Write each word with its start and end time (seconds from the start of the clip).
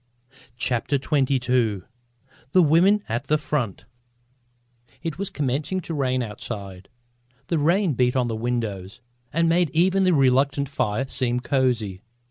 CHAPTER 0.57 0.95
XXII 0.97 1.83
THE 2.53 2.63
WOMEN 2.63 3.03
AT 3.07 3.27
THE 3.27 3.37
FRONT 3.37 3.85
It 5.03 5.19
was 5.19 5.29
commencing 5.29 5.79
to 5.81 5.93
rain 5.93 6.23
outside. 6.23 6.89
The 7.49 7.59
rain 7.59 7.93
beat 7.93 8.15
on 8.15 8.27
the 8.27 8.35
windows 8.35 8.99
and 9.31 9.47
made 9.47 9.69
even 9.75 10.03
the 10.03 10.15
reluctant 10.15 10.69
fire 10.69 11.05
seem 11.07 11.39
cosy. 11.39 12.01